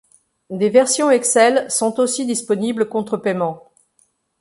[0.49, 3.71] Des versions Excel sont aussi disponibles contre paiement.